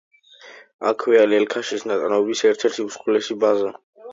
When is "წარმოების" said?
1.91-2.43